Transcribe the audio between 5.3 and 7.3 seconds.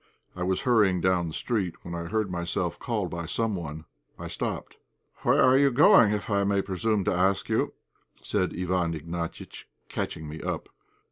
are you going, if I may presume to